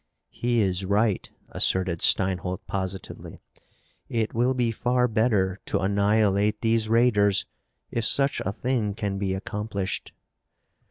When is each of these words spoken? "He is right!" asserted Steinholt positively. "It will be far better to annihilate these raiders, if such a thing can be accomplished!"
"He 0.31 0.63
is 0.63 0.83
right!" 0.83 1.29
asserted 1.49 1.99
Steinholt 2.01 2.65
positively. 2.65 3.39
"It 4.09 4.33
will 4.33 4.55
be 4.55 4.71
far 4.71 5.07
better 5.07 5.59
to 5.67 5.77
annihilate 5.79 6.61
these 6.61 6.89
raiders, 6.89 7.45
if 7.91 8.07
such 8.07 8.41
a 8.43 8.51
thing 8.51 8.95
can 8.95 9.19
be 9.19 9.35
accomplished!" 9.35 10.11